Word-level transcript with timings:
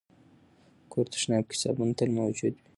د 0.81 0.83
کور 0.91 1.05
تشناب 1.13 1.43
کې 1.49 1.55
صابون 1.61 1.89
تل 1.97 2.09
موجود 2.19 2.53
وي. 2.57 2.67